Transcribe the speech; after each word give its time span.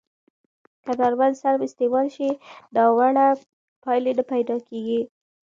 که 0.83 0.91
درمل 0.99 1.33
سم 1.41 1.57
استعمال 1.67 2.07
شي، 2.15 2.29
ناوړه 2.75 3.27
پایلې 3.83 4.11
نه 4.19 4.23
پیدا 4.31 4.57
کېږي. 4.67 4.99